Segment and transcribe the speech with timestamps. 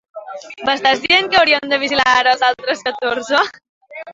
[0.69, 3.47] M'estàs dient que hauríem de vigilar ara els altres catorze?